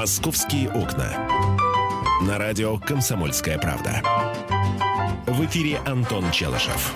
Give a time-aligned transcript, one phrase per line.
[0.00, 1.28] «Московские окна».
[2.26, 4.00] На радио «Комсомольская правда».
[5.26, 6.94] В эфире Антон Челышев.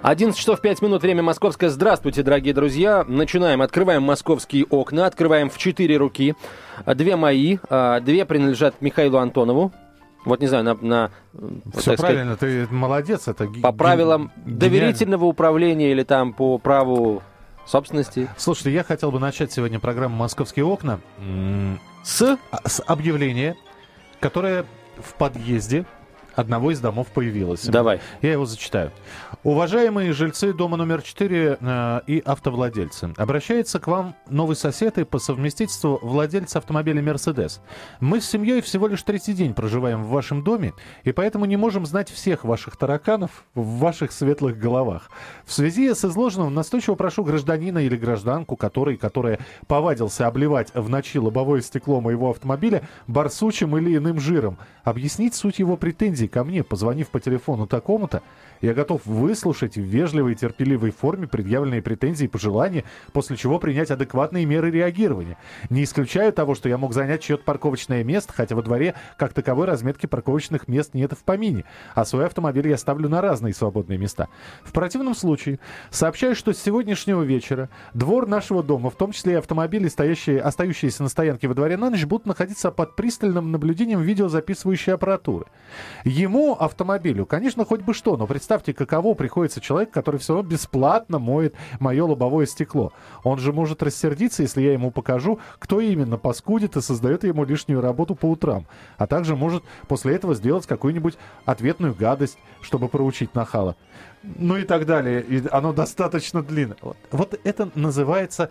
[0.00, 1.68] 11 часов 5 минут, время московское.
[1.68, 3.04] Здравствуйте, дорогие друзья.
[3.06, 3.60] Начинаем.
[3.60, 5.04] Открываем московские окна.
[5.04, 6.36] Открываем в четыре руки.
[6.86, 9.74] Две мои, а, две принадлежат Михаилу Антонову.
[10.24, 10.74] Вот не знаю, на...
[10.80, 11.10] на
[11.76, 13.28] Все правильно, сказать, ты молодец.
[13.28, 14.58] Это по правилам гениально.
[14.58, 17.22] доверительного управления или там по праву
[17.66, 18.28] собственности.
[18.36, 21.00] Слушайте, я хотел бы начать сегодня программу «Московские окна»
[22.04, 23.56] с, с объявления,
[24.20, 24.64] которое
[24.98, 25.86] в подъезде
[26.34, 27.64] одного из домов появилось.
[27.64, 28.00] Давай.
[28.20, 28.92] Я его зачитаю.
[29.44, 35.18] Уважаемые жильцы дома номер 4 э, и автовладельцы, обращается к вам новый сосед и по
[35.18, 37.60] совместительству владелец автомобиля «Мерседес».
[37.98, 41.86] Мы с семьей всего лишь третий день проживаем в вашем доме, и поэтому не можем
[41.86, 45.10] знать всех ваших тараканов в ваших светлых головах.
[45.44, 51.18] В связи с изложенным настойчиво прошу гражданина или гражданку, который, которая повадился обливать в ночи
[51.18, 57.08] лобовое стекло моего автомобиля барсучим или иным жиром, объяснить суть его претензий ко мне, позвонив
[57.08, 58.22] по телефону такому-то,
[58.60, 63.90] я готов выслушать в вежливой и терпеливой форме предъявленные претензии и пожелания, после чего принять
[63.90, 65.38] адекватные меры реагирования.
[65.70, 69.66] Не исключаю того, что я мог занять чье-то парковочное место, хотя во дворе как таковой
[69.66, 74.28] разметки парковочных мест нет в помине, а свой автомобиль я ставлю на разные свободные места.
[74.62, 79.36] В противном случае сообщаю, что с сегодняшнего вечера двор нашего дома, в том числе и
[79.36, 84.92] автомобили, стоящие, остающиеся на стоянке во дворе на ночь, будут находиться под пристальным наблюдением видеозаписывающей
[84.92, 85.46] аппаратуры.
[86.04, 91.20] Ему, автомобилю, конечно, хоть бы что, но представьте, каково приходится человек, который все равно бесплатно
[91.20, 92.92] моет мое лобовое стекло.
[93.22, 97.80] Он же может рассердиться, если я ему покажу, кто именно паскудит и создает ему лишнюю
[97.80, 98.66] работу по утрам.
[98.98, 103.76] А также может после этого сделать какую-нибудь ответную гадость, чтобы проучить нахала.
[104.24, 105.22] Ну и так далее.
[105.22, 106.76] И оно достаточно длинное.
[107.12, 108.50] Вот, это называется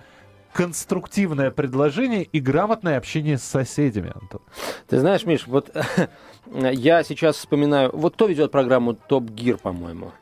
[0.54, 4.40] конструктивное предложение и грамотное общение с соседями, Антон.
[4.88, 5.70] Ты знаешь, Миш, вот
[6.46, 10.14] я сейчас вспоминаю, вот кто ведет программу Топ Гир, по-моему?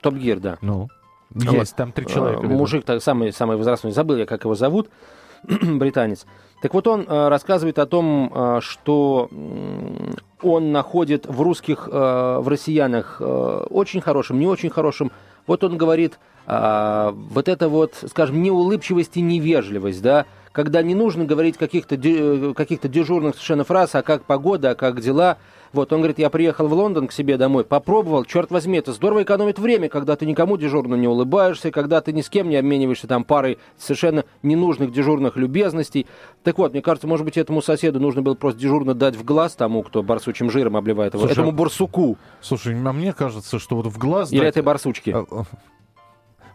[0.00, 0.58] Топ Гир, да.
[0.60, 0.88] Ну,
[1.34, 1.76] есть, вот.
[1.76, 2.42] там три человека.
[2.42, 2.56] Ведут.
[2.56, 4.88] Мужик так, самый, самый возрастной, забыл я, как его зовут,
[5.44, 6.26] британец.
[6.62, 10.10] Так вот, он э, рассказывает о том, э, что э,
[10.42, 15.12] он находит в русских, э, в россиянах э, очень хорошим, не очень хорошим.
[15.46, 20.24] Вот он говорит, вот это вот, скажем, неулыбчивость и невежливость, да,
[20.58, 25.00] когда не нужно говорить каких-то э, каких дежурных совершенно фраз, а как погода, а как
[25.00, 25.38] дела.
[25.72, 29.22] Вот, он говорит, я приехал в Лондон к себе домой, попробовал, черт возьми, это здорово
[29.22, 33.06] экономит время, когда ты никому дежурно не улыбаешься, когда ты ни с кем не обмениваешься
[33.06, 36.06] там парой совершенно ненужных дежурных любезностей.
[36.42, 39.54] Так вот, мне кажется, может быть, этому соседу нужно было просто дежурно дать в глаз
[39.54, 42.16] тому, кто барсучим жиром обливает его, слушай, этому барсуку.
[42.40, 44.32] Слушай, а мне кажется, что вот в глаз...
[44.32, 44.48] Или дать...
[44.48, 45.10] этой барсучки.
[45.10, 45.44] А,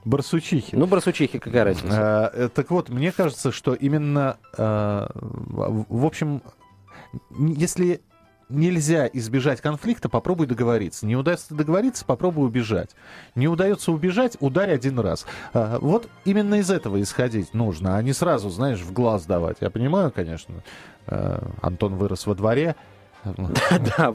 [0.06, 0.75] Барсучихи.
[0.75, 2.28] Ну, барсучихи, какая разница?
[2.28, 6.41] А, так вот, мне кажется, что именно, а, в общем,
[7.38, 8.01] если
[8.53, 11.06] нельзя избежать конфликта, попробуй договориться.
[11.06, 12.91] Не удастся договориться, попробуй убежать.
[13.36, 15.25] Не удается убежать, ударь один раз.
[15.53, 19.58] А, вот именно из этого исходить нужно, а не сразу, знаешь, в глаз давать.
[19.62, 20.63] Я понимаю, конечно,
[21.08, 22.75] а, Антон вырос во дворе,
[23.97, 24.13] Да.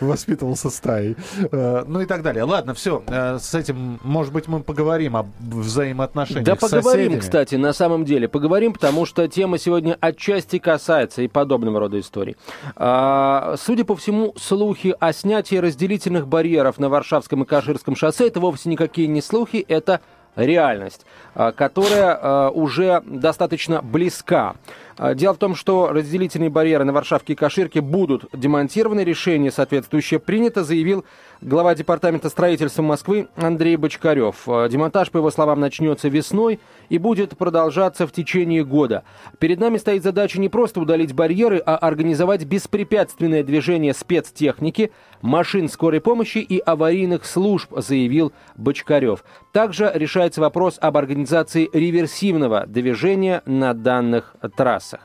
[0.00, 1.16] Воспитывался стаей.
[1.50, 2.44] Э, ну и так далее.
[2.44, 3.02] Ладно, все.
[3.06, 8.28] Э, с этим, может быть, мы поговорим о взаимоотношениях Да, поговорим, кстати, на самом деле.
[8.28, 12.36] Поговорим, потому что тема сегодня отчасти касается и подобного рода историй.
[12.76, 18.40] А, судя по всему, слухи о снятии разделительных барьеров на Варшавском и Каширском шоссе это
[18.40, 20.00] вовсе никакие не слухи, это
[20.36, 24.54] реальность, а, которая уже достаточно близка.
[24.98, 29.04] А, дело в том, что разделительные барьеры на Варшавке и Каширке будут демонтированы.
[29.04, 31.04] Решение соответствующее принято, заявил
[31.42, 34.48] глава Департамента строительства Москвы Андрей Бочкарев.
[34.48, 39.04] А, демонтаж, по его словам, начнется весной и будет продолжаться в течение года.
[39.38, 46.00] Перед нами стоит задача не просто удалить барьеры, а организовать беспрепятственное движение спецтехники, машин скорой
[46.00, 49.24] помощи и аварийных служб, заявил Бочкарев.
[49.52, 55.00] Также решается вопрос об организации реверсивного движения на данных трассах трассах.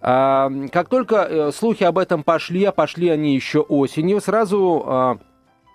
[0.00, 5.18] А, как только э, слухи об этом пошли, а пошли они еще осенью, сразу а,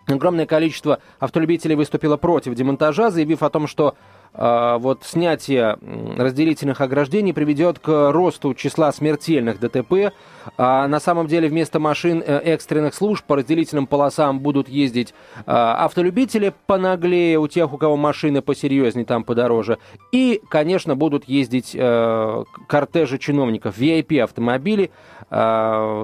[0.07, 3.95] огромное количество автолюбителей выступило против демонтажа, заявив о том, что
[4.33, 5.77] вот снятие
[6.17, 10.13] разделительных ограждений приведет к росту числа смертельных ДТП.
[10.57, 15.13] А на самом деле вместо машин э, экстренных служб по разделительным полосам будут ездить
[15.45, 19.77] а, автолюбители понаглее, у тех, у кого машины посерьезнее, там подороже.
[20.11, 24.91] И, конечно, будут ездить э, кортежи чиновников, VIP-автомобили.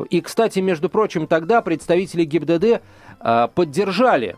[0.09, 2.81] И, кстати, между прочим, тогда представители ГИБДД
[3.53, 4.37] поддержали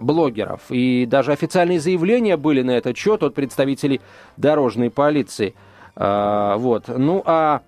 [0.00, 0.62] блогеров.
[0.70, 4.00] И даже официальные заявления были на этот счет от представителей
[4.36, 5.54] дорожной полиции.
[5.96, 6.88] Э, вот.
[6.88, 7.62] Ну а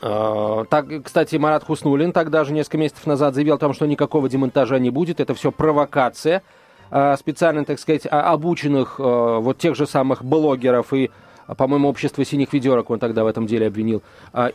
[0.00, 4.28] А, так, кстати, Марат Хуснулин тогда же несколько месяцев назад заявил о том, что никакого
[4.28, 5.20] демонтажа не будет.
[5.20, 6.42] Это все провокация
[6.90, 11.10] а, специально, так сказать, обученных вот тех же самых блогеров и
[11.58, 14.00] по-моему, общество синих ведерок он тогда в этом деле обвинил.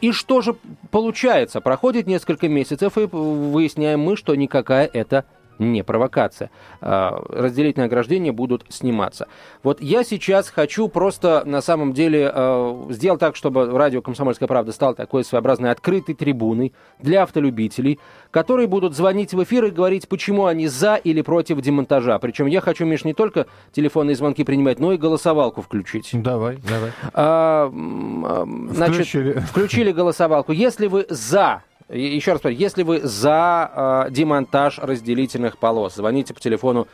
[0.01, 0.55] И что же
[0.89, 1.61] получается?
[1.61, 5.25] Проходит несколько месяцев, и выясняем мы, что никакая это
[5.59, 6.51] не провокация.
[6.81, 9.27] А, разделительные ограждения будут сниматься.
[9.63, 14.71] Вот я сейчас хочу просто на самом деле а, сделать так, чтобы радио «Комсомольская правда»
[14.71, 17.99] стал такой своеобразной открытой трибуной для автолюбителей,
[18.31, 22.19] которые будут звонить в эфир и говорить, почему они за или против демонтажа.
[22.19, 26.09] Причем я хочу, Миш, не только телефонные звонки принимать, но и голосовалку включить.
[26.13, 26.91] Давай, давай.
[27.13, 27.71] А,
[28.71, 29.39] значит, включили.
[29.39, 30.51] включили голосовалку.
[30.51, 36.39] Если вы за еще раз говорю, если вы за э, демонтаж разделительных полос, звоните по
[36.39, 36.87] телефону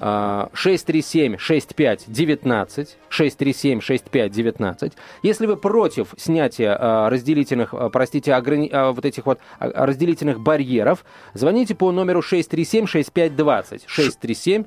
[0.00, 4.92] 637-65-19, 637-65-19.
[5.22, 8.70] Если вы против снятия э, разделительных, э, простите, ограни...
[8.72, 11.04] вот этих вот разделительных барьеров,
[11.34, 13.82] звоните по номеру 637-65-20.
[13.86, 14.64] 637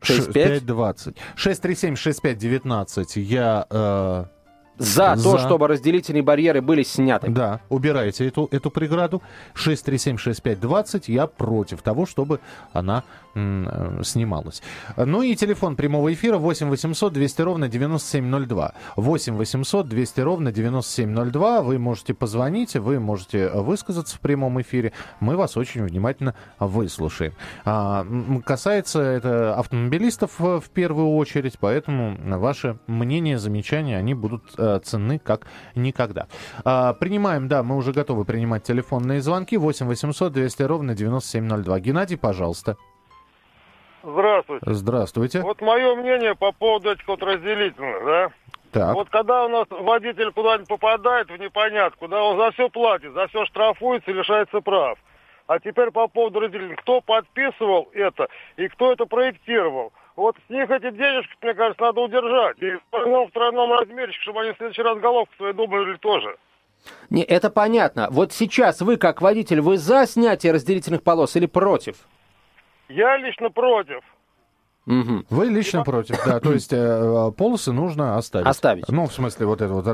[0.00, 1.16] 65 20.
[1.36, 3.20] 637-65-19.
[3.20, 4.24] Я э,
[4.78, 7.30] за, за то, чтобы разделительные барьеры были сняты.
[7.30, 9.22] Да, убирайте эту, эту преграду.
[9.54, 11.04] 6376520.
[11.08, 12.40] Я против того, чтобы
[12.72, 13.02] она
[13.34, 14.62] э, снималась.
[14.96, 18.72] Ну и телефон прямого эфира 8 800 200 ровно 9702.
[18.96, 21.62] 8 800 200 ровно 9702.
[21.62, 24.92] Вы можете позвонить, вы можете высказаться в прямом эфире.
[25.20, 27.34] Мы вас очень внимательно выслушаем.
[27.64, 28.06] А,
[28.44, 35.18] касается это автомобилистов в первую очередь, поэтому ваши мнения, замечания, они будут э, Э, ценны
[35.18, 36.26] как никогда.
[36.64, 39.56] А, принимаем, да, мы уже готовы принимать телефонные звонки.
[39.56, 41.80] 8 800 200 ровно 9702.
[41.80, 42.76] Геннадий, пожалуйста.
[44.02, 44.64] Здравствуйте.
[44.66, 45.40] Здравствуйте.
[45.42, 48.30] Вот мое мнение по поводу этих вот разделительных, да?
[48.72, 48.94] Так.
[48.94, 53.26] Вот когда у нас водитель куда-нибудь попадает в непонятку, да, он за все платит, за
[53.28, 54.98] все штрафуется и лишается прав.
[55.46, 56.80] А теперь по поводу разделительных.
[56.80, 59.92] Кто подписывал это и кто это проектировал?
[60.18, 62.60] Вот с них эти денежки, мне кажется, надо удержать.
[62.60, 66.36] И в тройном, размере, чтобы они в следующий раз головку свои думали тоже.
[67.08, 68.08] Не, это понятно.
[68.10, 71.98] Вот сейчас вы, как водитель, вы за снятие разделительных полос или против?
[72.88, 74.00] Я лично против.
[74.88, 75.24] Угу.
[75.28, 76.40] Вы лично против, да.
[76.40, 78.46] То есть э, полосы нужно оставить.
[78.46, 78.88] Оставить.
[78.88, 79.84] Ну, в смысле, вот это вот...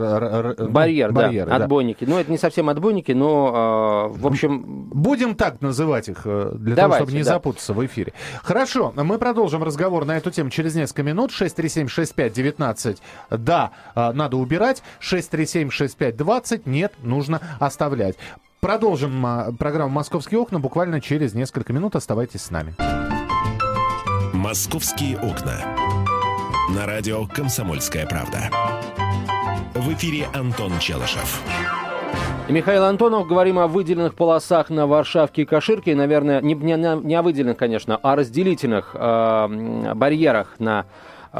[0.70, 1.56] Барьер, барьеры, да.
[1.56, 2.04] Отбойники.
[2.04, 4.62] Ну, это не совсем отбойники, но, э, в общем...
[4.94, 7.30] Будем так называть их, э, для Давайте, того, чтобы не да.
[7.32, 8.12] запутаться в эфире.
[8.44, 11.32] Хорошо, мы продолжим разговор на эту тему через несколько минут.
[11.32, 12.98] 637-6519,
[13.30, 14.84] да, э, надо убирать.
[15.00, 18.14] 637-6520, нет, нужно оставлять.
[18.60, 21.96] Продолжим э, программу «Московские окна» буквально через несколько минут.
[21.96, 22.74] Оставайтесь с нами.
[24.44, 25.54] «Московские окна».
[26.76, 28.50] На радио «Комсомольская правда».
[29.72, 31.40] В эфире Антон Челышев.
[32.50, 33.26] Михаил Антонов.
[33.26, 35.94] Говорим о выделенных полосах на Варшавке и Каширке.
[35.94, 40.84] Наверное, не, не, не о выделенных, конечно, а о разделительных э, барьерах на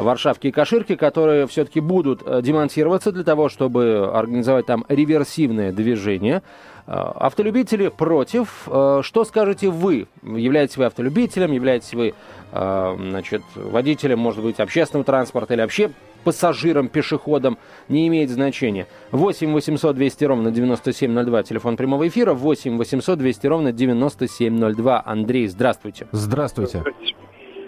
[0.03, 6.43] Варшавке и Каширке, которые все-таки будут э, демонтироваться для того, чтобы организовать там реверсивное движение.
[6.87, 8.67] Э, автолюбители против.
[8.67, 10.09] Э, что скажете вы?
[10.23, 12.15] Являетесь вы автолюбителем, являетесь вы
[12.53, 15.91] значит, водителем, может быть, общественного транспорта или вообще
[16.23, 17.59] пассажиром, пешеходом,
[17.89, 18.87] не имеет значения.
[19.11, 25.03] 8 800 200 ровно 9702, телефон прямого эфира, 8 800 200 ровно 9702.
[25.05, 26.07] Андрей, здравствуйте.
[26.13, 26.79] Здравствуйте.
[26.79, 27.17] Здравствуйте.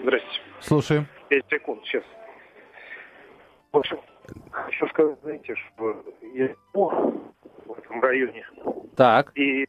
[0.03, 0.41] Здравствуйте.
[0.61, 1.07] Слушаем.
[1.29, 2.03] 5 секунд, сейчас.
[3.71, 3.99] В общем,
[4.51, 8.45] хочу сказать, знаете, что я в этом районе.
[8.95, 9.31] Так.
[9.37, 9.67] И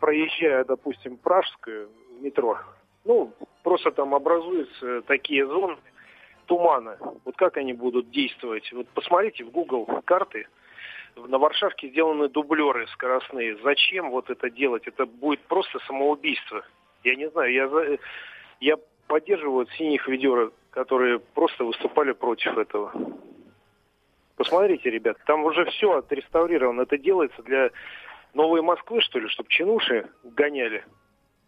[0.00, 1.88] проезжая, допустим, Пражское
[2.20, 2.58] метро,
[3.04, 5.76] ну, просто там образуются такие зоны
[6.46, 6.98] тумана.
[7.24, 8.70] Вот как они будут действовать?
[8.72, 10.46] Вот посмотрите в Google карты.
[11.16, 13.56] На Варшавке сделаны дублеры скоростные.
[13.62, 14.86] Зачем вот это делать?
[14.86, 16.64] Это будет просто самоубийство.
[17.04, 17.98] Я не знаю, я, за...
[18.60, 18.76] я
[19.06, 22.92] поддерживаю синих ведерок, которые просто выступали против этого.
[24.36, 26.82] Посмотрите, ребят, там уже все отреставрировано.
[26.82, 27.70] Это делается для
[28.34, 30.84] Новой Москвы, что ли, чтобы чинуши гоняли.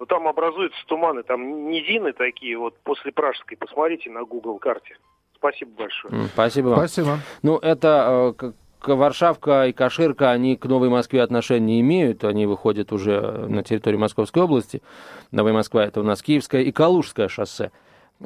[0.00, 3.56] Но там образуются туманы, там низины такие, вот после Пражской.
[3.56, 4.96] Посмотрите на Google карте.
[5.36, 6.24] Спасибо большое.
[6.32, 6.78] Спасибо вам.
[6.78, 7.18] Спасибо.
[7.42, 8.52] Ну, это э,
[8.86, 14.00] Варшавка и Каширка, они к Новой Москве отношения не имеют, они выходят уже на территорию
[14.00, 14.82] Московской области.
[15.30, 17.70] Новая Москва это у нас Киевское и Калужское шоссе.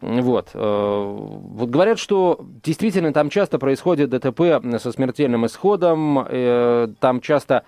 [0.00, 0.50] Вот.
[0.54, 7.64] Э, вот говорят, что действительно там часто происходит ДТП со смертельным исходом, э, там часто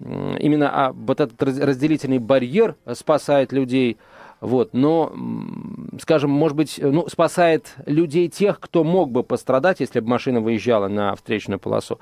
[0.00, 3.98] именно а, вот этот разделительный барьер спасает людей,
[4.40, 5.12] вот, но,
[6.00, 10.86] скажем, может быть, ну, спасает людей тех, кто мог бы пострадать, если бы машина выезжала
[10.86, 11.98] на встречную полосу.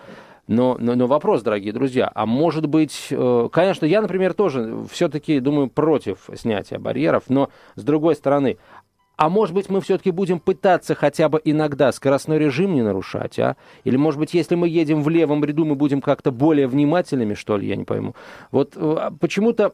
[0.46, 5.40] Но, но, но вопрос, дорогие друзья, а может быть, э, конечно, я, например, тоже все-таки
[5.40, 8.58] думаю против снятия барьеров, но с другой стороны,
[9.16, 13.56] а может быть, мы все-таки будем пытаться хотя бы иногда скоростной режим не нарушать, а?
[13.84, 17.56] Или, может быть, если мы едем в левом ряду, мы будем как-то более внимательными, что
[17.56, 18.14] ли, я не пойму.
[18.50, 19.72] Вот э, почему-то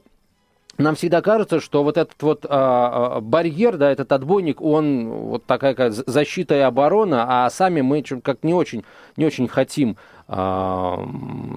[0.79, 5.45] нам всегда кажется, что вот этот вот а, а, барьер, да, этот отбойник, он вот
[5.45, 8.85] такая как защита и оборона, а сами мы как не очень,
[9.17, 9.97] не очень хотим,
[10.29, 11.07] а,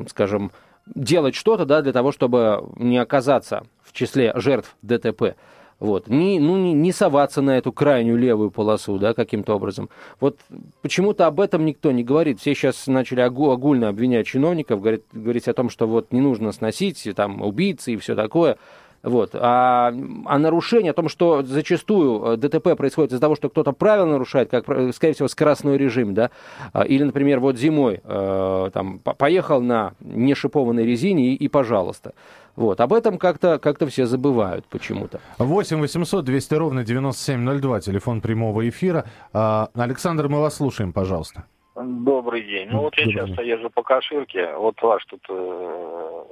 [0.10, 0.52] скажем,
[0.94, 5.36] делать что-то, да, для того, чтобы не оказаться в числе жертв ДТП.
[5.80, 6.08] Вот.
[6.08, 9.90] Не, ну, не, не соваться на эту крайнюю левую полосу, да, каким-то образом.
[10.22, 10.40] Вот
[10.82, 12.40] почему-то об этом никто не говорит.
[12.40, 17.08] Все сейчас начали огульно обвинять чиновников, говорить, говорить о том, что вот не нужно сносить,
[17.16, 18.58] там, убийцы и все такое.
[19.06, 19.36] Вот.
[19.36, 19.94] А,
[20.26, 24.50] а нарушение, о том, что зачастую э, ДТП происходит из-за того, что кто-то правила нарушает,
[24.50, 26.32] как, скорее всего, скоростной режим, да,
[26.74, 32.16] а, или, например, вот зимой э, там, поехал на нешипованной резине и, и пожалуйста.
[32.56, 32.82] Вот.
[32.82, 35.20] Об этом как-то как все забывают почему-то.
[35.38, 39.06] 8 800 200 ровно 9702, телефон прямого эфира.
[39.34, 41.46] А, Александр, мы вас слушаем, пожалуйста.
[41.76, 42.70] Добрый день.
[42.72, 44.56] Ну вот я Добрый часто езжу по Каширке.
[44.56, 46.24] Вот ваш тут э,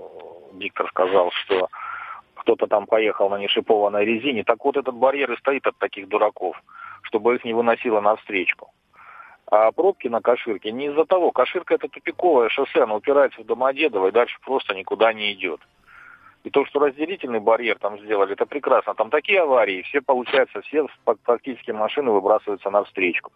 [0.54, 1.68] Виктор сказал, что
[2.44, 4.44] кто-то там поехал на нешипованной резине.
[4.44, 6.62] Так вот этот барьер и стоит от таких дураков,
[7.04, 8.72] чтобы их не выносило навстречку.
[9.48, 11.32] А пробки на Каширке не из-за того.
[11.32, 15.62] Каширка это тупиковое шоссе, оно упирается в Домодедово и дальше просто никуда не идет.
[16.44, 18.94] И то, что разделительный барьер там сделали, это прекрасно.
[18.94, 20.88] Там такие аварии, все, получается, все
[21.24, 23.32] практически машины выбрасываются на встречку.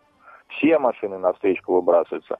[0.49, 2.37] Все машины на встречку выбрасываются.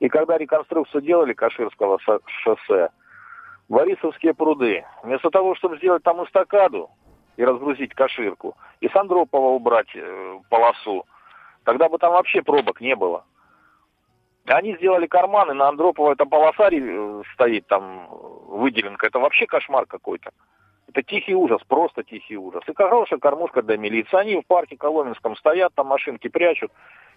[0.00, 2.90] И когда реконструкцию делали Каширского шоссе,
[3.68, 4.84] Борисовские пруды.
[5.02, 6.90] Вместо того, чтобы сделать там эстакаду
[7.36, 11.06] и разгрузить Каширку, и с Андропова убрать э, полосу,
[11.64, 13.24] тогда бы там вообще пробок не было.
[14.46, 18.08] Они сделали карманы, на Андропова эта полоса э, стоит там,
[18.48, 19.06] выделенка.
[19.06, 20.32] Это вообще кошмар какой-то.
[20.88, 22.62] Это тихий ужас, просто тихий ужас.
[22.68, 24.16] И хорошая кормушка для милиции.
[24.16, 26.70] Они в парке Коломенском стоят, там машинки прячут,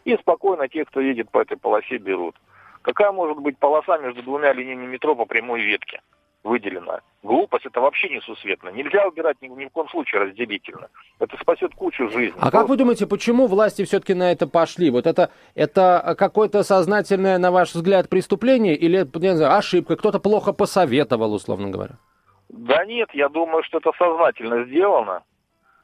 [0.06, 2.36] и спокойно те, кто едет по этой полосе, берут.
[2.84, 6.02] Какая может быть полоса между двумя линиями метро по прямой ветке?
[6.46, 7.02] Выделена.
[7.24, 8.70] Глупость это вообще несусветно.
[8.70, 10.88] Нельзя убирать ни, ни в коем случае разделительно.
[11.20, 12.40] Это спасет кучу жизней.
[12.40, 14.92] А как вы думаете, почему власти все-таки на это пошли?
[14.92, 19.96] Вот это, это какое-то сознательное, на ваш взгляд, преступление или не знаю, ошибка?
[19.96, 21.96] Кто-то плохо посоветовал, условно говоря?
[22.50, 25.24] Да нет, я думаю, что это сознательно сделано.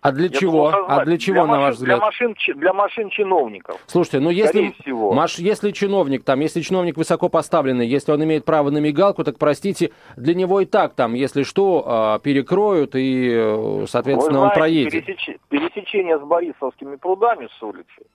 [0.02, 0.72] А для Я чего?
[0.72, 1.98] Думаю, а для чего, для на машин, ваш взгляд?
[1.98, 3.80] Для машин, для машин чиновников.
[3.86, 4.74] Слушайте, ну если,
[5.14, 9.38] маш, если чиновник, там, если чиновник высоко поставленный, если он имеет право на мигалку, так,
[9.38, 14.60] простите, для него и так там, если что, а, перекроют, и, э, соответственно, знаете, он
[14.60, 15.06] проедет.
[15.06, 15.38] Пересеч...
[15.50, 18.08] Пересечение с Борисовскими прудами с улицы,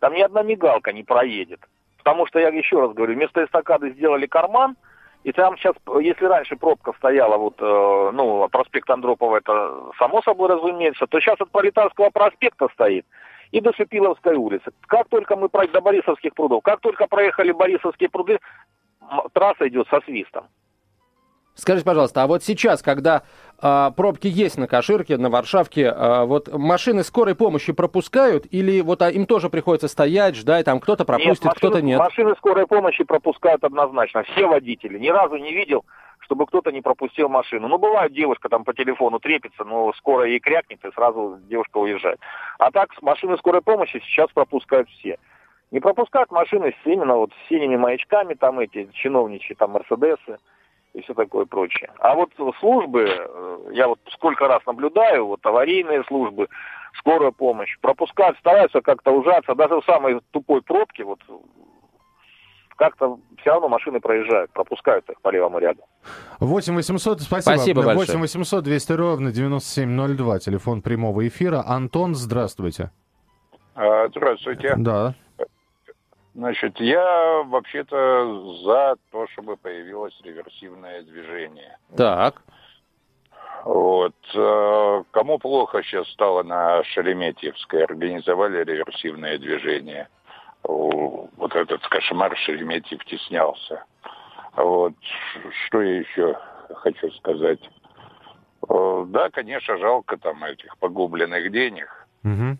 [0.00, 1.60] там ни одна мигалка не проедет.
[1.96, 4.76] Потому что, я еще раз говорю, вместо эстакады сделали карман–
[5.24, 10.48] и там сейчас, если раньше пробка стояла, вот, э, ну, проспект Андропова, это само собой
[10.48, 13.06] разумеется, то сейчас от Пролетарского проспекта стоит
[13.52, 14.72] и до Шипиловской улицы.
[14.86, 18.40] Как только мы проехали до Борисовских прудов, как только проехали Борисовские пруды,
[19.32, 20.46] трасса идет со свистом.
[21.54, 23.22] Скажите, пожалуйста, а вот сейчас, когда
[23.60, 29.02] э, пробки есть на Каширке, на Варшавке, э, вот машины скорой помощи пропускают или вот
[29.02, 31.98] а, им тоже приходится стоять, ждать, там кто-то пропустит, нет, кто-то нет?
[31.98, 34.98] Машины скорой помощи пропускают однозначно, все водители.
[34.98, 35.84] Ни разу не видел,
[36.20, 37.68] чтобы кто-то не пропустил машину.
[37.68, 42.18] Ну, бывает, девушка там по телефону трепится, но скоро ей крякнет, и сразу девушка уезжает.
[42.58, 45.18] А так, машины скорой помощи сейчас пропускают все.
[45.70, 50.38] Не пропускают машины с именно вот с синими маячками, там эти чиновничьи, там Мерседесы
[50.94, 51.90] и все такое прочее.
[51.98, 52.30] А вот
[52.60, 56.48] службы, э, я вот сколько раз наблюдаю, вот аварийные службы,
[56.98, 61.20] скорая помощь, пропускают, стараются как-то ужаться, даже в самой тупой пробке, вот
[62.76, 65.82] как-то все равно машины проезжают, пропускают их по левому ряду.
[66.40, 67.54] 8 800, спасибо.
[67.54, 71.62] Спасибо 8 800 200 ровно 9702, телефон прямого эфира.
[71.64, 72.90] Антон, здравствуйте.
[73.74, 74.74] А, здравствуйте.
[74.76, 75.14] Да.
[76.34, 81.76] Значит, я вообще-то за то, чтобы появилось реверсивное движение.
[81.96, 82.42] Так.
[83.64, 84.14] Вот.
[84.34, 90.08] Э, кому плохо сейчас стало на Шереметьевской, организовали реверсивное движение.
[90.64, 93.84] Вот этот кошмар Шереметьев теснялся.
[94.56, 94.94] Вот.
[95.66, 96.38] Что я еще
[96.76, 97.60] хочу сказать?
[98.68, 102.06] Э, да, конечно, жалко там этих погубленных денег.
[102.24, 102.56] Угу.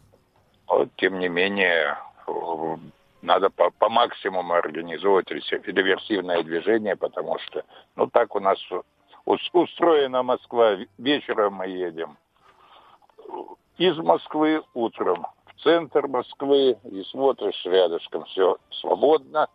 [0.68, 1.96] Вот, тем не менее,
[3.22, 7.64] надо по, по максимуму организовывать реверсивное движение, потому что,
[7.96, 8.58] ну, так у нас
[9.24, 10.76] устроена Москва.
[10.98, 12.18] Вечером мы едем
[13.78, 19.48] из Москвы утром в центр Москвы и смотришь рядышком все свободно.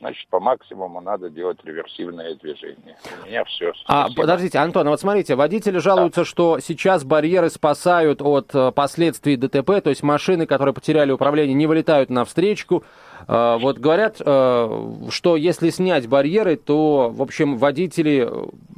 [0.00, 2.96] Значит, по максимуму надо делать реверсивное движение.
[3.22, 3.72] У меня все.
[3.86, 4.22] А, Спасибо.
[4.22, 6.24] подождите, Антон, а вот смотрите, водители жалуются, да.
[6.24, 11.66] что сейчас барьеры спасают от э, последствий ДТП, то есть машины, которые потеряли управление, не
[11.66, 12.84] вылетают на встречку.
[13.26, 18.28] Э, вот говорят, э, что если снять барьеры, то, в общем, водители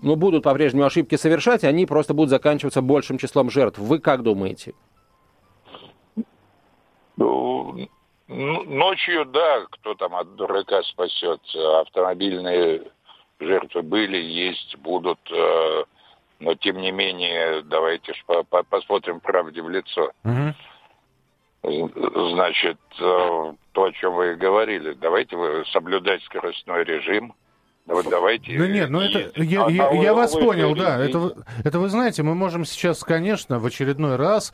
[0.02, 3.78] ну, будут по-прежнему ошибки совершать, они просто будут заканчиваться большим числом жертв.
[3.78, 4.75] Вы как думаете?
[8.28, 11.40] Ночью, да, кто там от дурака спасет.
[11.80, 12.82] Автомобильные
[13.40, 15.18] жертвы были, есть, будут.
[15.30, 15.85] Э,
[16.38, 18.12] но, тем не менее, давайте
[18.68, 20.12] посмотрим правде в лицо.
[20.25, 20.54] Угу.
[22.30, 27.35] Значит, э, то, о чем вы говорили, давайте вы соблюдать скоростной режим–
[27.88, 28.59] вот давайте.
[28.59, 30.99] Ну нет, ну это я, а, я, а я вас понял, да.
[30.99, 34.52] Это, это вы знаете, мы можем сейчас, конечно, в очередной раз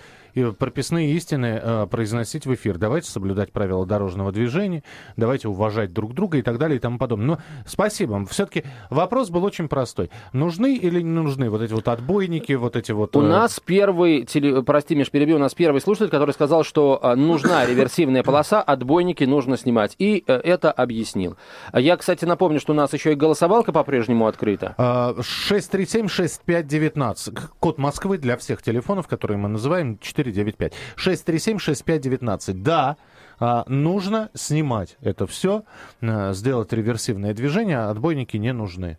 [0.58, 2.78] прописные истины э, произносить в эфир.
[2.78, 4.82] Давайте соблюдать правила дорожного движения,
[5.16, 7.26] давайте уважать друг друга и так далее и тому подобное.
[7.26, 8.24] Но спасибо.
[8.26, 10.10] Все-таки вопрос был очень простой.
[10.32, 13.16] Нужны или не нужны вот эти вот отбойники, вот эти вот...
[13.16, 13.26] У э...
[13.26, 14.62] нас первый, теле...
[14.62, 19.24] прости, Миш, перебью, у нас первый слушатель, который сказал, что э, нужна реверсивная полоса, отбойники
[19.24, 19.94] нужно снимать.
[19.98, 21.36] И э, это объяснил.
[21.72, 24.74] Я, кстати, напомню, что у нас еще и голосовалка по-прежнему открыта?
[24.78, 27.38] 637-6519.
[27.38, 30.74] А, код Москвы для всех телефонов, которые мы называем 495.
[30.96, 32.52] 637-6519.
[32.52, 32.98] Да,
[33.40, 35.64] а, нужно снимать это все,
[36.02, 38.98] а, сделать реверсивное движение, отбойники не нужны.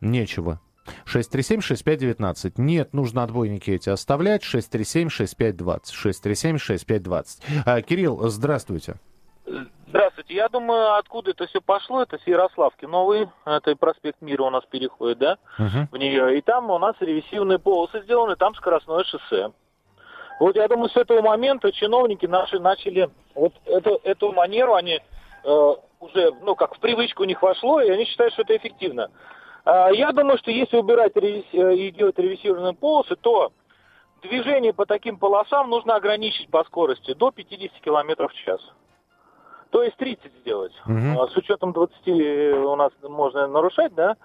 [0.00, 0.58] Нечего.
[1.04, 2.54] 637-6519.
[2.56, 4.42] Нет, нужно отбойники эти оставлять.
[4.42, 5.94] 637-6520.
[5.94, 7.82] 637-6520.
[7.82, 8.96] Кирилл, здравствуйте.
[9.90, 10.34] Здравствуйте.
[10.34, 14.64] Я думаю, откуда это все пошло, это с Ярославки новый, это проспект Мира у нас
[14.66, 15.88] переходит, да, uh-huh.
[15.90, 16.38] в нее.
[16.38, 19.50] И там у нас ревесивные полосы сделаны, там скоростное шоссе.
[20.38, 25.00] Вот я думаю, с этого момента чиновники наши начали вот эту, эту манеру, они
[25.42, 29.10] э, уже, ну, как в привычку у них вошло, и они считают, что это эффективно.
[29.64, 33.50] Э, я думаю, что если убирать ревес, э, и делать ревесивные полосы, то
[34.22, 38.60] движение по таким полосам нужно ограничить по скорости до 50 км в час.
[39.70, 40.72] То есть 30 сделать.
[40.86, 41.28] Угу.
[41.28, 44.16] С учетом 20 э, у нас можно нарушать, да?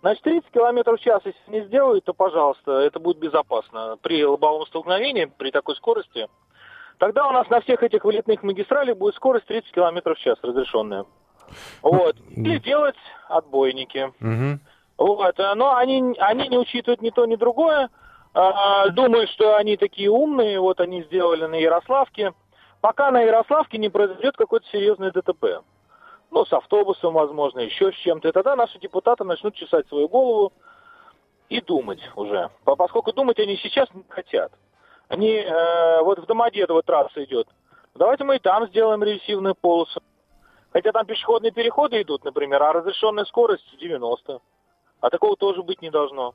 [0.00, 3.96] Значит, 30 километров в час, если не сделают, то, пожалуйста, это будет безопасно.
[4.02, 6.28] При лобовом столкновении, при такой скорости,
[6.98, 11.04] тогда у нас на всех этих вылетных магистралях будет скорость 30 километров в час разрешенная.
[11.82, 12.16] Вот.
[12.30, 12.96] Или делать
[13.28, 14.12] отбойники.
[14.20, 14.60] Угу.
[14.98, 15.38] Вот.
[15.56, 17.90] Но они, они не учитывают ни то, ни другое.
[18.34, 20.60] А, думают, что они такие умные.
[20.60, 22.32] Вот они сделали на Ярославке
[22.80, 25.62] пока на Ярославке не произойдет какой-то серьезный ДТП.
[26.30, 28.28] Ну, с автобусом, возможно, еще с чем-то.
[28.28, 30.52] И тогда наши депутаты начнут чесать свою голову
[31.48, 32.50] и думать уже.
[32.64, 34.52] Поскольку думать они сейчас не хотят.
[35.08, 37.48] Они, э, вот в Домодедово трасса идет.
[37.94, 40.02] Давайте мы и там сделаем реверсивную полосу.
[40.72, 44.40] Хотя там пешеходные переходы идут, например, а разрешенная скорость 90.
[45.00, 46.34] А такого тоже быть не должно.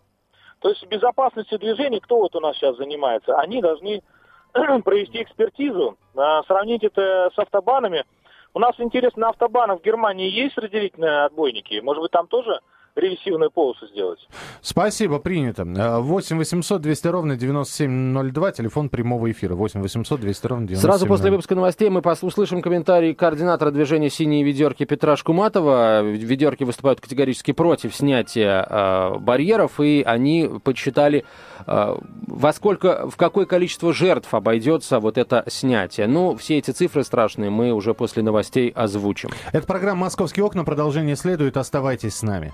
[0.60, 4.04] То есть безопасностью движения, кто вот у нас сейчас занимается, они должны
[4.84, 8.06] провести экспертизу, а, сравнить это с автобанами.
[8.54, 11.80] У нас, интересно, на автобанах в Германии есть разделительные отбойники?
[11.82, 12.60] Может быть, там тоже
[12.96, 14.20] ревесивную полосу сделать.
[14.62, 15.66] Спасибо, принято.
[15.66, 19.56] 8 800 200 ровно 9702, телефон прямого эфира.
[19.56, 20.92] 8 800 200 ровно 9702.
[20.92, 26.02] Сразу после выпуска новостей мы услышим комментарий координатора движения «Синие ведерки» Петра Шкуматова.
[26.02, 31.26] Ведерки выступают категорически против снятия э, барьеров, и они подсчитали,
[31.66, 31.96] э,
[32.28, 36.08] во сколько, в какое количество жертв обойдется вот это снятие.
[36.08, 39.30] Ну, все эти цифры страшные мы уже после новостей озвучим.
[39.52, 40.64] Это программа «Московские окна».
[40.64, 41.58] Продолжение следует.
[41.58, 42.54] Оставайтесь с нами.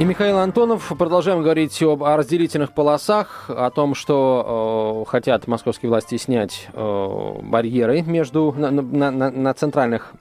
[0.00, 0.90] И Михаил Антонов.
[0.96, 7.34] Продолжаем говорить об, о разделительных полосах, о том, что э, хотят московские власти снять э,
[7.42, 10.14] барьеры между, на, на, на, на центральных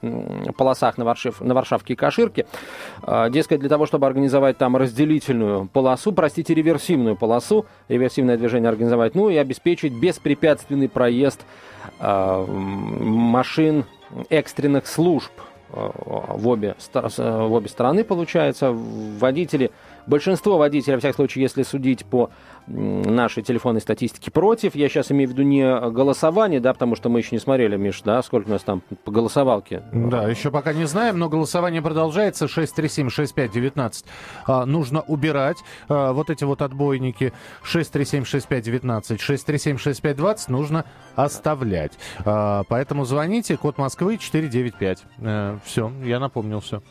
[0.57, 2.45] полосах на, Варшив, на Варшавке и Каширке.
[3.03, 9.15] Э, дескать, для того, чтобы организовать там разделительную полосу, простите, реверсивную полосу, реверсивное движение организовать,
[9.15, 11.39] ну и обеспечить беспрепятственный проезд
[12.01, 13.85] э, машин
[14.29, 15.31] экстренных служб
[15.71, 18.71] в обе, в обе стороны, получается.
[18.71, 19.71] Водители,
[20.07, 22.29] большинство водителей, во всяком случае, если судить по
[22.67, 24.75] нашей телефонной статистике, против.
[24.75, 28.01] Я сейчас имею в виду не голосование, да, потому что мы еще не смотрели, Миш,
[28.01, 29.83] да, сколько у нас там по голосовалке.
[29.91, 32.45] Да, еще пока не знаем, но голосование продолжается.
[32.45, 34.05] 637-6519
[34.45, 37.33] а, нужно убирать а, вот эти вот отбойники.
[37.63, 41.93] 637-6519, 637-6520 нужно оставлять.
[42.25, 45.03] А, поэтому звоните, код Москвы 495.
[45.21, 46.81] А, все, я напомнил все.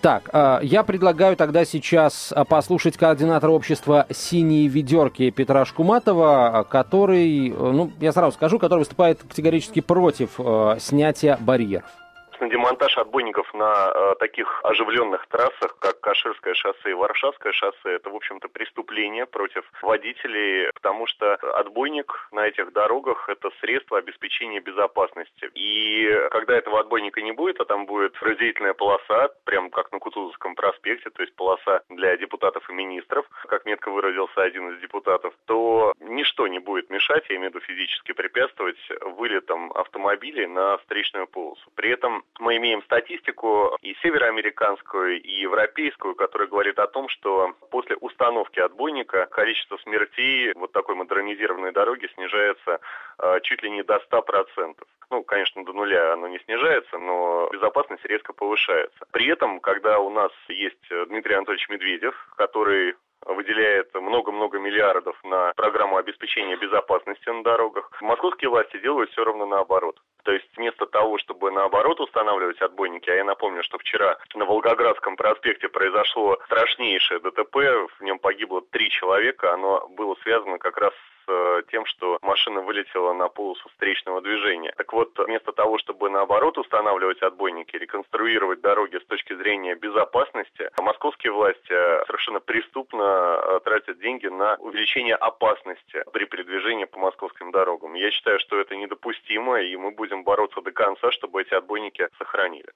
[0.00, 7.50] Так, а, я предлагаю тогда сейчас а, послушать координатора общества «Синие ведерки» Петра Шкуматова, который,
[7.50, 10.38] ну, я сразу скажу, который выступает категорически против
[10.78, 11.90] снятия барьеров
[12.38, 18.10] собственно, демонтаж отбойников на э, таких оживленных трассах, как Каширское шоссе и Варшавское шоссе, это,
[18.10, 25.50] в общем-то, преступление против водителей, потому что отбойник на этих дорогах– это средство обеспечения безопасности.
[25.54, 30.54] И когда этого отбойника не будет, а там будет разделительная полоса, прям как на Кутузовском
[30.54, 35.92] проспекте, то есть полоса для депутатов и министров, как метко выразился один из депутатов, то
[36.38, 38.78] ничто не будет мешать, я имею в виду физически препятствовать
[39.16, 41.70] вылетам автомобилей на встречную полосу.
[41.74, 47.96] При этом мы имеем статистику и североамериканскую, и европейскую, которая говорит о том, что после
[47.96, 52.78] установки отбойника количество смертей вот такой модернизированной дороги снижается
[53.18, 54.76] э, чуть ли не до 100%.
[55.10, 59.06] Ну, конечно, до нуля оно не снижается, но безопасность резко повышается.
[59.10, 62.94] При этом, когда у нас есть Дмитрий Анатольевич Медведев, который
[63.26, 67.90] выделяет много-много миллиардов на программу обеспечения безопасности на дорогах.
[68.00, 70.00] Московские власти делают все равно наоборот.
[70.24, 75.16] То есть вместо того, чтобы наоборот устанавливать отбойники, а я напомню, что вчера на Волгоградском
[75.16, 77.56] проспекте произошло страшнейшее ДТП,
[77.98, 80.92] в нем погибло три человека, оно было связано как раз
[81.28, 84.72] Э, тем, что машина вылетела на полосу встречного движения.
[84.76, 91.32] Так вот, вместо того, чтобы наоборот устанавливать отбойники, реконструировать дороги с точки зрения безопасности, московские
[91.32, 97.94] власти э, совершенно преступно э, тратят деньги на увеличение опасности при передвижении по московским дорогам.
[97.94, 102.72] Я считаю, что это недопустимо, и мы будем бороться до конца, чтобы эти отбойники сохранили.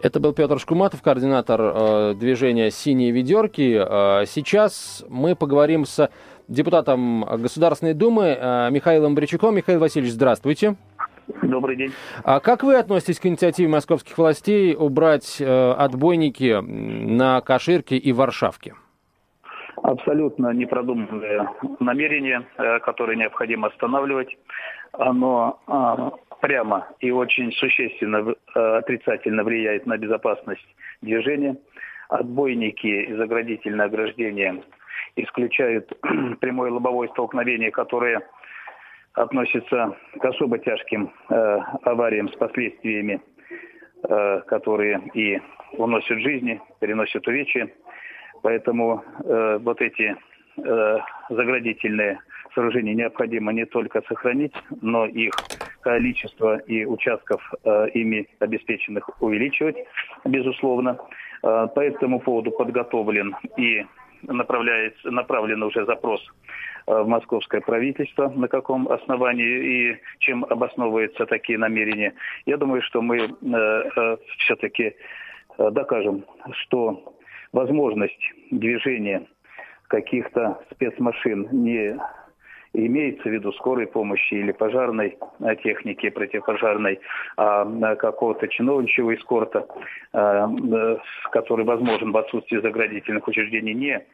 [0.00, 3.78] Это был Петр Шкуматов, координатор э, движения «Синие ведерки».
[3.78, 6.10] Э, сейчас мы поговорим с
[6.52, 9.56] депутатом Государственной Думы э, Михаилом Бричуком.
[9.56, 10.76] Михаил Васильевич, здравствуйте.
[11.42, 11.92] Добрый день.
[12.24, 18.74] А как вы относитесь к инициативе московских властей убрать э, отбойники на Каширке и Варшавке?
[19.82, 21.48] Абсолютно непродуманное
[21.80, 24.36] намерение, э, которое необходимо останавливать.
[24.92, 25.58] Оно
[26.42, 30.66] прямо и очень существенно отрицательно влияет на безопасность
[31.00, 31.56] движения.
[32.10, 34.62] Отбойники и заградительное ограждение
[35.16, 35.92] исключают
[36.40, 38.22] прямое лобовое столкновение, которое
[39.14, 43.20] относится к особо тяжким э, авариям с последствиями,
[44.04, 45.40] э, которые и
[45.76, 47.68] уносят жизни, переносят увечья.
[48.42, 50.16] Поэтому э, вот эти
[50.56, 50.98] э,
[51.28, 52.20] заградительные
[52.54, 55.32] сооружения необходимо не только сохранить, но их
[55.82, 59.76] количество и участков э, ими обеспеченных увеличивать,
[60.24, 60.98] безусловно.
[61.42, 63.84] Э, по этому поводу подготовлен и
[64.22, 66.20] направляется, направлен уже запрос
[66.86, 72.14] э, в московское правительство, на каком основании и чем обосновываются такие намерения.
[72.46, 74.94] Я думаю, что мы э, э, все-таки
[75.58, 77.14] э, докажем, что
[77.52, 79.26] возможность движения
[79.88, 81.98] каких-то спецмашин не
[82.74, 87.00] имеется в виду скорой помощи или пожарной э, техники противопожарной,
[87.36, 89.66] а какого-то чиновничьего эскорта,
[90.12, 90.96] э, э,
[91.30, 94.04] который возможен в отсутствии заградительных учреждений, не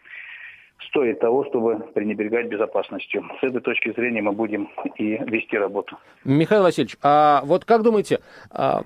[0.88, 3.24] стоит того, чтобы пренебрегать безопасностью.
[3.40, 5.98] С этой точки зрения мы будем и вести работу.
[6.24, 8.82] Михаил Васильевич, а вот как думаете, а,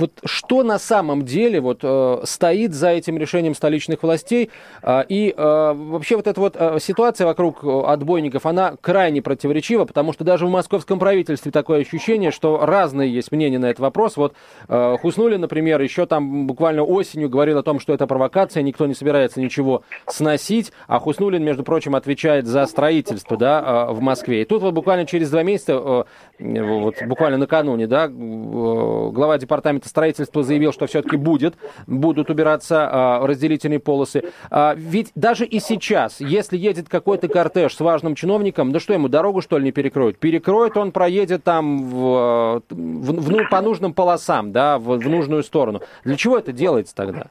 [0.00, 4.50] вот что на самом деле вот э, стоит за этим решением столичных властей?
[4.82, 10.12] Э, и э, вообще вот эта вот э, ситуация вокруг отбойников она крайне противоречива потому
[10.12, 14.16] что даже в московском правительстве такое ощущение что разные есть мнения на этот вопрос.
[14.16, 14.34] Вот
[14.68, 18.94] э, Хуснули например еще там буквально осенью говорил о том что это провокация никто не
[18.94, 24.42] собирается ничего сносить а Хуснулин между прочим отвечает за строительство да э, в Москве.
[24.42, 26.04] И тут вот буквально через два месяца э,
[26.38, 31.54] вот буквально накануне да э, глава департамента строительства заявил, что все-таки будет,
[31.86, 34.24] будут убираться а, разделительные полосы.
[34.50, 39.08] А, ведь даже и сейчас, если едет какой-то кортеж с важным чиновником, да что ему,
[39.08, 40.18] дорогу что ли не перекроют?
[40.18, 45.42] Перекроет, он проедет там в, в, в, ну, по нужным полосам, да, в, в нужную
[45.42, 45.80] сторону.
[46.04, 47.30] Для чего это делается тогда?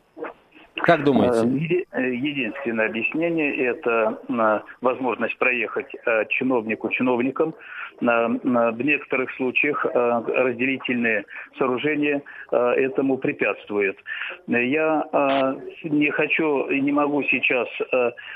[0.87, 1.85] Как думаете?
[1.91, 7.53] Э, единственное объяснение– это э, возможность проехать э, чиновнику чиновникам.
[7.99, 11.25] В некоторых случаях разделительные
[11.57, 12.21] сооружения
[12.51, 13.97] этому препятствуют.
[14.45, 17.67] Я не хочу и не могу сейчас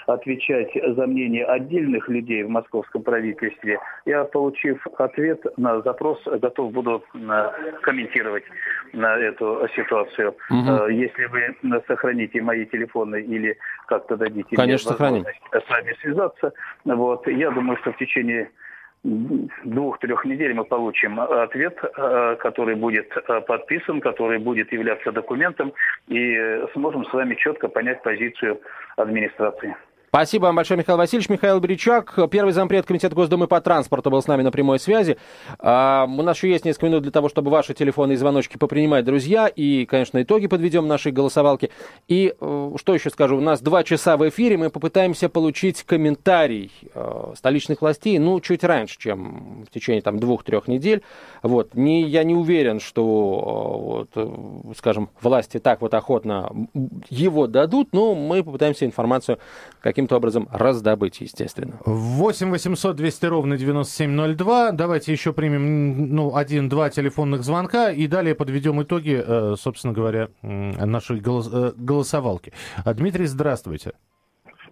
[0.08, 3.78] отвечать за мнение отдельных людей в московском правительстве.
[4.08, 7.04] Я, получив ответ на запрос, готов буду
[7.84, 8.46] комментировать
[8.94, 10.36] на эту ситуацию.
[10.50, 10.88] Угу.
[10.88, 16.54] Если вы сохраните мои телефоны или как-то дадите Конечно, мне возможность с вами связаться.
[16.86, 17.28] Вот.
[17.28, 18.50] Я думаю, что в течение
[19.04, 25.74] двух-трех недель мы получим ответ, э, который будет э, подписан, который будет являться документом,
[26.08, 28.62] и сможем с вами четко понять позицию
[28.98, 29.76] администрации.
[30.14, 31.30] Спасибо вам большое, Михаил Васильевич.
[31.30, 35.16] Михаил Бричак, первый зампред Комитета Госдумы по транспорту, был с нами на прямой связи.
[35.58, 39.06] А, у нас еще есть несколько минут для того, чтобы ваши телефоны и звоночки попринимать,
[39.06, 39.48] друзья.
[39.48, 41.72] И, конечно, итоги подведем нашей голосовалки.
[42.10, 43.38] И э, что еще скажу?
[43.38, 44.58] У нас два часа в эфире.
[44.58, 50.68] Мы попытаемся получить комментарий э, столичных властей, ну, чуть раньше, чем в течение там двух-трех
[50.68, 51.04] недель.
[51.42, 51.74] Вот.
[51.74, 56.52] Не, я не уверен, что, э, вот, скажем, власти так вот охотно
[57.10, 59.40] его дадут, но мы попытаемся информацию
[59.80, 61.80] каким каким-то образом раздобыть, естественно.
[61.86, 64.72] 8 800 200 ровно 9702.
[64.72, 71.20] Давайте еще примем ну, один-два телефонных звонка и далее подведем итоги, э, собственно говоря, нашей
[71.20, 72.52] э, голосовалки.
[72.84, 73.92] А, Дмитрий, здравствуйте.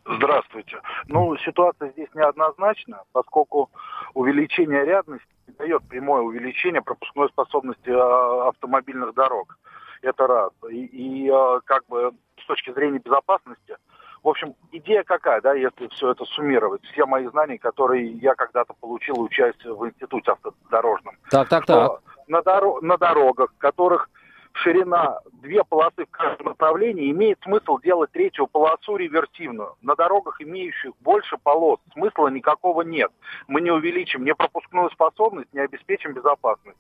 [0.04, 0.78] Здравствуйте.
[1.08, 3.70] Ну, ситуация здесь неоднозначна, поскольку
[4.16, 5.28] увеличение рядности
[5.60, 9.60] дает прямое увеличение пропускной способности а, автомобильных дорог.
[10.02, 10.52] Это раз.
[10.72, 11.32] И, и
[11.66, 13.76] как бы с точки зрения безопасности
[14.24, 18.74] в общем, идея какая, да, если все это суммировать, все мои знания, которые я когда-то
[18.80, 21.16] получил, учась в институте автодорожном.
[21.32, 22.02] Так, так, так.
[22.28, 24.10] На, доро- на дорогах, которых
[24.54, 29.76] ширина две полосы в каждом направлении, имеет смысл делать третью полосу реверсивную.
[29.82, 33.12] На дорогах, имеющих больше полос, смысла никакого нет.
[33.48, 36.78] Мы не увеличим ни пропускную способность, не обеспечим безопасность.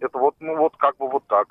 [0.00, 1.48] Это вот, ну вот как бы вот так.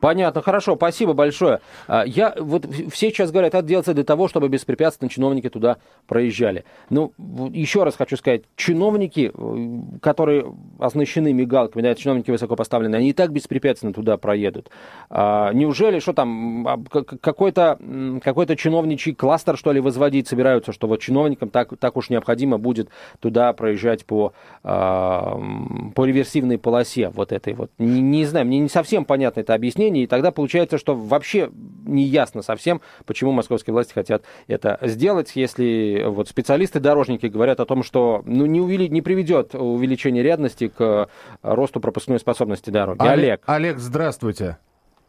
[0.00, 1.60] Понятно, хорошо, спасибо большое.
[1.86, 6.64] А, я, вот все сейчас говорят, это делается для того, чтобы беспрепятственно чиновники туда проезжали.
[6.88, 7.12] Ну,
[7.52, 13.30] еще раз хочу сказать, чиновники, э, которые оснащены мигалками, да, чиновники высокопоставленные, они и так
[13.30, 14.70] беспрепятственно туда проедут.
[15.10, 16.82] А, неужели, что там, а,
[17.20, 17.78] какой-то
[18.22, 22.88] какой чиновничий кластер, что ли, возводить собираются, что вот чиновникам так, так уж необходимо будет
[23.20, 24.32] туда проезжать по,
[24.62, 27.70] по реверсивной полосе вот этой вот.
[27.78, 31.50] Не, не знаю, мне не совсем понятно это объяснение, объяснений, и тогда получается, что вообще
[31.86, 37.82] не ясно совсем, почему московские власти хотят это сделать, если вот специалисты-дорожники говорят о том,
[37.82, 41.08] что ну, не, увели, не приведет увеличение рядности к
[41.42, 43.06] росту пропускной способности дороги.
[43.06, 44.58] Олег, Олег, здравствуйте.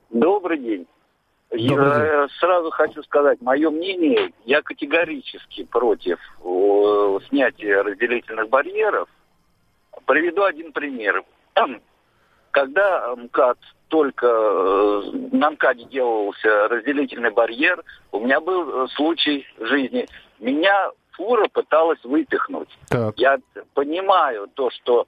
[0.10, 0.88] Добрый день.
[1.52, 2.36] Добрый я день.
[2.40, 6.18] сразу хочу сказать, мое мнение, я категорически против
[7.30, 9.10] снятия разделительных барьеров.
[10.06, 11.24] Приведу один пример.
[12.52, 19.66] Когда МКАД только э, на МКАДе делался разделительный барьер, у меня был э, случай в
[19.66, 20.08] жизни.
[20.40, 22.70] Меня фура пыталась выпихнуть.
[22.90, 23.18] Так.
[23.18, 23.40] Я
[23.74, 25.08] понимаю то, что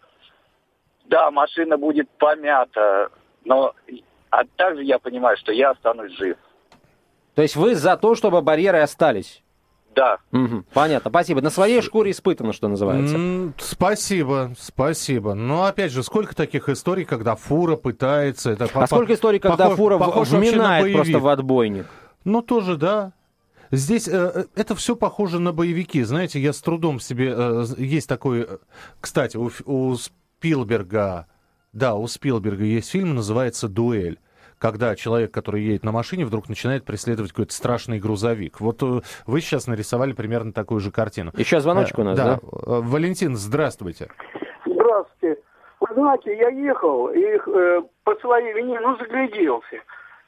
[1.06, 3.10] да, машина будет помята,
[3.46, 3.74] но
[4.30, 6.38] а также я понимаю, что я останусь жив.
[7.36, 9.43] То есть вы за то, чтобы барьеры остались?
[9.96, 10.18] Да.
[10.32, 11.42] Угу, понятно, спасибо.
[11.42, 13.16] На своей шкуре испытано, что называется.
[13.16, 15.34] М-м, спасибо, спасибо.
[15.34, 18.52] Но опять же, сколько таких историй, когда фура пытается...
[18.52, 21.86] Это а сколько историй, когда похож, фура похож вминает просто в отбойник?
[22.24, 23.14] Ну, тоже да.
[23.72, 26.04] Здесь э, э, это все похоже на боевики.
[26.04, 27.34] Знаете, я с трудом себе...
[27.36, 28.42] Э, есть такой...
[28.42, 28.58] Э,
[29.02, 31.28] кстати, у, у Спилберга...
[31.72, 34.20] Да, у Спилберга есть фильм, называется «Дуэль»
[34.64, 38.62] когда человек, который едет на машине, вдруг начинает преследовать какой-то страшный грузовик.
[38.62, 41.32] Вот э, вы сейчас нарисовали примерно такую же картину.
[41.36, 42.24] Еще звоночек у нас, да?
[42.24, 42.40] да?
[42.42, 44.08] Э, Валентин, здравствуйте.
[44.66, 45.42] Здравствуйте.
[45.82, 49.82] Вы знаете, я ехал и э, по своей вине, ну, загляделся.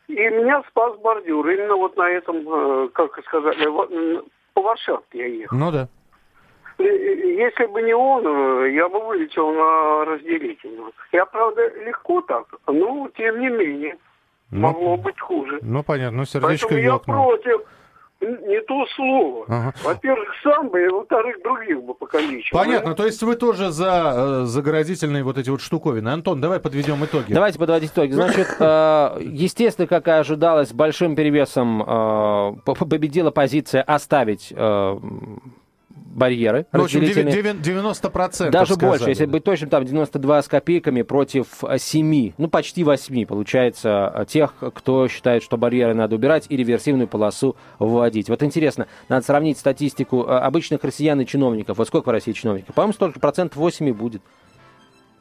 [0.10, 1.48] И меня спас бордюр.
[1.48, 3.56] Именно вот на этом, э, как сказать,
[4.54, 5.58] по Варшавке я ехал.
[5.58, 5.88] Ну да.
[6.78, 10.91] Если бы не он, я бы вылетел на разделительную.
[11.13, 13.98] Я, правда, легко так, но тем не менее.
[14.51, 15.60] Ну, Могло быть хуже.
[15.62, 17.62] Ну, понятно, ну, сердечко Поэтому я против
[18.21, 19.45] не то слово.
[19.47, 19.73] Ага.
[19.84, 22.58] Во-первых, сам бы, и во-вторых, других бы покалечил.
[22.58, 26.10] Понятно, то есть вы тоже за э, заградительные вот эти вот штуковины.
[26.10, 27.34] Антон, давай подведем итоги.
[27.34, 28.12] Давайте подводить итоги.
[28.12, 34.53] Значит, э, естественно, как и ожидалось, большим перевесом э, победила позиция оставить
[36.15, 38.49] барьеры ну, в общем, 90%.
[38.49, 38.89] Даже сказали.
[38.89, 41.47] больше, если быть точным, там 92 с копейками против
[41.78, 47.58] 7, ну почти 8, получается, тех, кто считает, что барьеры надо убирать и реверсивную полосу
[47.80, 48.30] вводить.
[48.30, 51.78] Вот интересно, надо сравнить статистику э, обычных россиян и чиновников.
[51.78, 52.73] Вот сколько в России чиновников?
[52.73, 54.21] По-моему, столько процентов 8 и будет.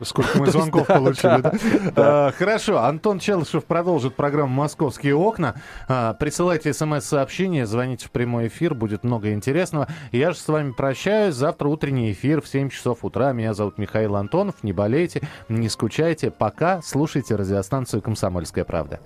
[0.03, 1.53] Сколько мы звонков получили, да?
[1.97, 5.55] А, хорошо, Антон Челышев продолжит программу «Московские окна».
[5.89, 9.89] А, присылайте смс-сообщения, звоните в прямой эфир, будет много интересного.
[10.13, 11.35] Я же с вами прощаюсь.
[11.35, 13.33] Завтра утренний эфир в 7 часов утра.
[13.33, 14.57] Меня зовут Михаил Антонов.
[14.63, 16.31] Не болейте, не скучайте.
[16.31, 19.01] Пока слушайте радиостанцию «Комсомольская правда».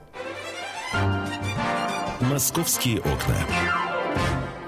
[2.21, 3.78] «Московские окна».